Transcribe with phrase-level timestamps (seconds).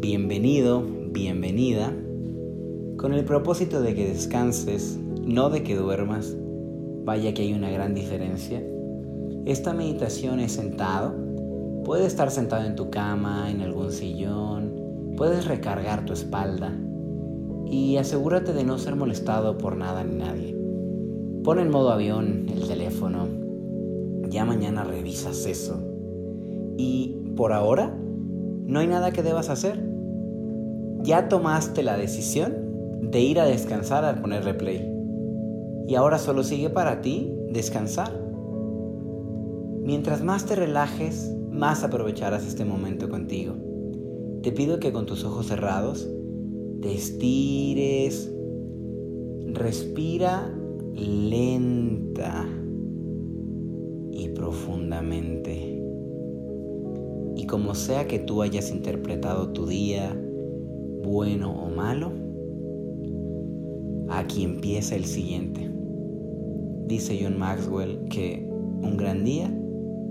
[0.00, 1.94] Bienvenido, bienvenida,
[2.96, 6.36] con el propósito de que descanses, no de que duermas.
[7.04, 8.60] Vaya que hay una gran diferencia.
[9.46, 11.14] Esta meditación es sentado.
[11.84, 15.14] Puedes estar sentado en tu cama, en algún sillón.
[15.16, 16.76] Puedes recargar tu espalda.
[17.66, 20.56] Y asegúrate de no ser molestado por nada ni nadie.
[21.44, 23.31] Pon en modo avión el teléfono.
[24.32, 25.78] Ya mañana revisas eso.
[26.78, 27.94] Y por ahora,
[28.66, 29.78] no hay nada que debas hacer.
[31.02, 32.54] Ya tomaste la decisión
[33.02, 34.90] de ir a descansar al poner replay.
[35.86, 38.10] Y ahora solo sigue para ti descansar.
[39.82, 43.52] Mientras más te relajes, más aprovecharás este momento contigo.
[44.42, 46.08] Te pido que con tus ojos cerrados
[46.80, 48.32] te estires,
[49.52, 50.50] respira
[50.94, 52.46] lenta
[54.22, 55.82] y profundamente.
[57.34, 60.16] Y como sea que tú hayas interpretado tu día,
[61.02, 62.12] bueno o malo,
[64.08, 65.68] aquí empieza el siguiente.
[66.86, 69.52] Dice John Maxwell que un gran día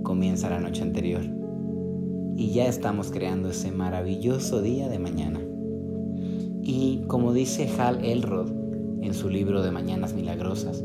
[0.03, 1.21] comienza la noche anterior
[2.35, 5.39] y ya estamos creando ese maravilloso día de mañana.
[6.63, 8.49] Y como dice Hal Elrod
[9.01, 10.83] en su libro de Mañanas Milagrosas,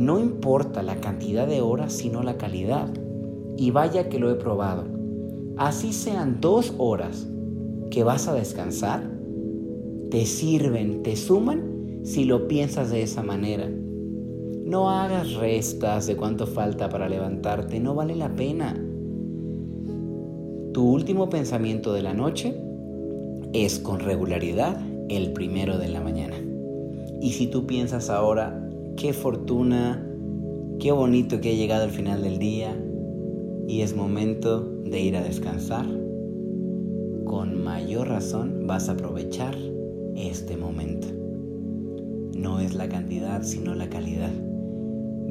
[0.00, 2.88] no importa la cantidad de horas, sino la calidad.
[3.58, 4.84] Y vaya que lo he probado.
[5.58, 7.28] Así sean dos horas
[7.90, 9.02] que vas a descansar,
[10.10, 13.68] te sirven, te suman si lo piensas de esa manera.
[14.64, 18.74] No hagas restas de cuánto falta para levantarte, no vale la pena.
[20.72, 22.58] Tu último pensamiento de la noche
[23.52, 26.36] es con regularidad el primero de la mañana.
[27.20, 28.69] Y si tú piensas ahora,
[29.00, 30.06] qué fortuna,
[30.78, 32.76] qué bonito que ha llegado el final del día
[33.66, 35.86] y es momento de ir a descansar,
[37.24, 39.56] con mayor razón vas a aprovechar
[40.16, 41.06] este momento.
[42.36, 44.32] No es la cantidad, sino la calidad.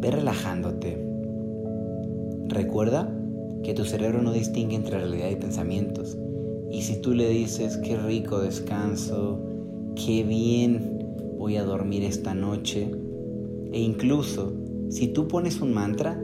[0.02, 0.98] Ve relajándote.
[2.48, 3.16] Recuerda
[3.62, 6.18] que tu cerebro no distingue entre realidad y pensamientos.
[6.72, 9.40] Y si tú le dices, qué rico descanso,
[9.94, 12.90] qué bien voy a dormir esta noche,
[13.72, 14.53] e incluso
[14.90, 16.19] si tú pones un mantra,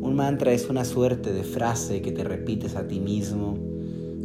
[0.00, 3.56] un mantra es una suerte de frase que te repites a ti mismo,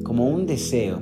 [0.04, 1.00] como un deseo.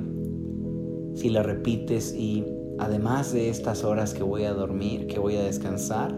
[1.14, 2.44] Si la repites y
[2.78, 6.14] además de estas horas que voy a dormir, que voy a descansar,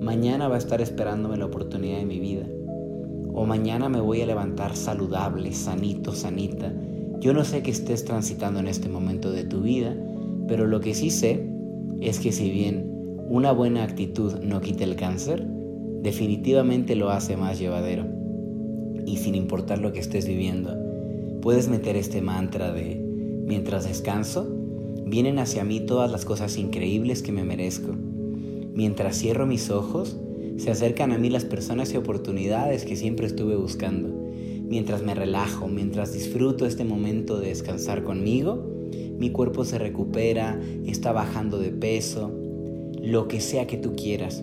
[0.00, 2.46] mañana va a estar esperándome la oportunidad de mi vida.
[3.32, 6.72] O mañana me voy a levantar saludable, sanito, sanita.
[7.20, 9.96] Yo no sé qué estés transitando en este momento de tu vida,
[10.46, 11.48] pero lo que sí sé
[12.00, 12.93] es que si bien
[13.28, 15.46] una buena actitud no quita el cáncer,
[16.02, 18.06] definitivamente lo hace más llevadero.
[19.06, 20.76] Y sin importar lo que estés viviendo,
[21.42, 22.96] puedes meter este mantra de
[23.46, 24.64] mientras descanso,
[25.06, 27.92] Vienen hacia mí todas las cosas increíbles que me merezco.
[28.74, 30.16] Mientras cierro mis ojos,
[30.56, 34.08] se acercan a mí las personas y oportunidades que siempre estuve buscando.
[34.66, 38.66] Mientras me relajo, mientras disfruto este momento de descansar conmigo,
[39.18, 42.32] mi cuerpo se recupera, está bajando de peso,
[43.04, 44.42] lo que sea que tú quieras.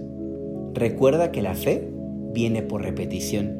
[0.73, 1.91] Recuerda que la fe
[2.33, 3.59] viene por repetición.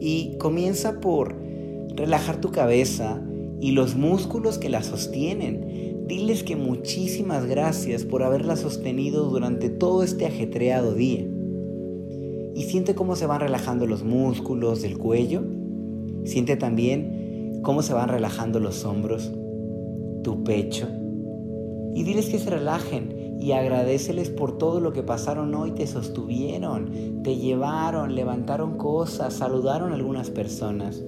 [0.00, 1.36] Y comienza por
[1.96, 3.22] relajar tu cabeza,
[3.60, 6.06] y los músculos que la sostienen.
[6.06, 11.26] Diles que muchísimas gracias por haberla sostenido durante todo este ajetreado día.
[12.54, 15.42] Y siente cómo se van relajando los músculos del cuello.
[16.24, 19.32] Siente también cómo se van relajando los hombros,
[20.22, 20.86] tu pecho.
[21.94, 27.22] Y diles que se relajen y agradeceles por todo lo que pasaron hoy, te sostuvieron,
[27.22, 31.04] te llevaron, levantaron cosas, saludaron algunas personas.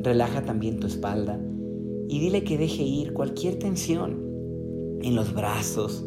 [0.00, 1.40] Relaja también tu espalda
[2.08, 4.18] y dile que deje ir cualquier tensión
[5.02, 6.04] en los brazos.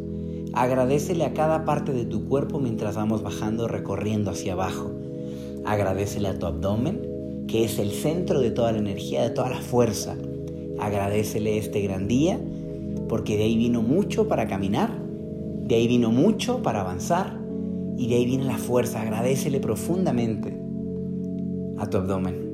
[0.54, 4.92] Agradecele a cada parte de tu cuerpo mientras vamos bajando, recorriendo hacia abajo.
[5.64, 9.62] Agradecele a tu abdomen, que es el centro de toda la energía, de toda la
[9.62, 10.18] fuerza.
[10.80, 12.40] Agradecele este gran día,
[13.08, 15.01] porque de ahí vino mucho para caminar,
[15.64, 17.40] de ahí vino mucho para avanzar
[17.98, 19.02] y de ahí viene la fuerza.
[19.02, 20.60] Agradecele profundamente
[21.78, 22.52] a tu abdomen.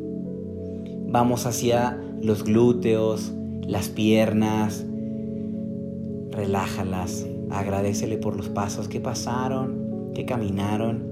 [1.09, 4.85] Vamos hacia los glúteos, las piernas.
[6.31, 7.25] Relájalas.
[7.49, 11.07] Agradecele por los pasos que pasaron, que caminaron.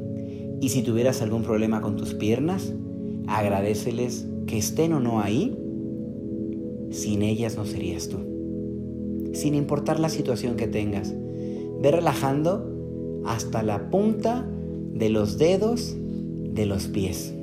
[0.61, 2.73] Y si tuvieras algún problema con tus piernas,
[3.27, 5.57] agradeceles que estén o no ahí.
[6.91, 8.17] Sin ellas no serías tú.
[9.33, 11.13] Sin importar la situación que tengas.
[11.81, 14.45] Ve relajando hasta la punta
[14.93, 15.95] de los dedos
[16.53, 17.33] de los pies.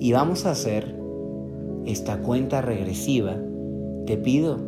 [0.00, 0.94] Y vamos a hacer
[1.84, 3.36] esta cuenta regresiva.
[4.06, 4.58] Te pido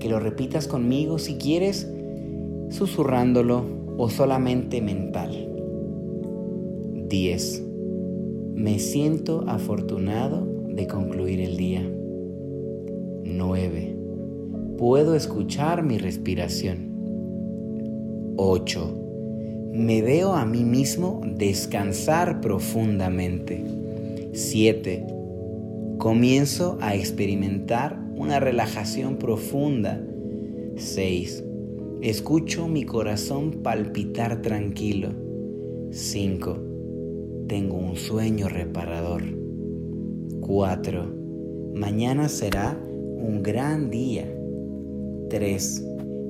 [0.00, 1.90] que lo repitas conmigo si quieres,
[2.70, 3.64] susurrándolo
[3.96, 5.48] o solamente mental.
[7.08, 7.64] 10.
[8.54, 11.82] Me siento afortunado de concluir el día.
[13.24, 13.96] 9.
[14.78, 16.87] Puedo escuchar mi respiración.
[18.40, 19.70] 8.
[19.72, 23.64] Me veo a mí mismo descansar profundamente.
[24.32, 25.04] 7.
[25.98, 30.00] Comienzo a experimentar una relajación profunda.
[30.76, 31.44] 6.
[32.00, 35.08] Escucho mi corazón palpitar tranquilo.
[35.90, 36.58] 5.
[37.48, 39.22] Tengo un sueño reparador.
[40.42, 41.12] 4.
[41.74, 44.32] Mañana será un gran día.
[45.28, 45.84] 3.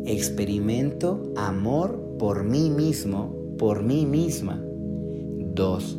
[0.06, 4.62] Experimento amor por mí mismo, por mí misma.
[5.54, 5.98] 2.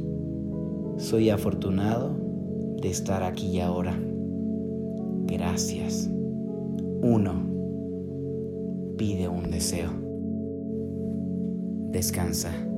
[0.97, 2.15] Soy afortunado
[2.81, 3.97] de estar aquí y ahora.
[5.25, 6.09] Gracias.
[7.01, 7.49] 1.
[8.97, 9.91] Pide un deseo.
[11.91, 12.68] Descansa.